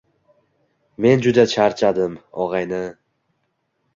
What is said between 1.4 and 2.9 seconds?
charchadim, og‘ayni…